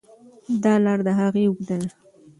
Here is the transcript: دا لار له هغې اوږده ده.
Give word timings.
دا 0.63 0.73
لار 0.83 0.99
له 1.05 1.11
هغې 1.19 1.43
اوږده 1.47 1.75
ده. 1.81 1.89